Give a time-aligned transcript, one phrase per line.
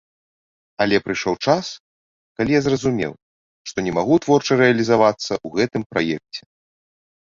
[0.85, 1.65] Але прыйшоў час,
[2.41, 3.13] калі я зразумеў,
[3.71, 6.41] што не магу творча рэалізавацца ў гэтым праекце.